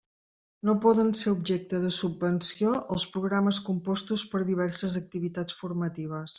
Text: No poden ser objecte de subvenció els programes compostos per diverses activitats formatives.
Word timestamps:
No 0.69 0.73
poden 0.85 1.11
ser 1.19 1.33
objecte 1.33 1.81
de 1.83 1.91
subvenció 1.97 2.73
els 2.97 3.07
programes 3.13 3.61
compostos 3.69 4.27
per 4.33 4.45
diverses 4.51 5.01
activitats 5.05 5.63
formatives. 5.63 6.29